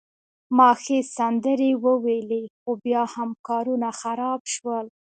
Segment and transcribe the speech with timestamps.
[0.57, 4.85] ما ښې سندرې وویلي، خو بیا هم کارونه خراب شول.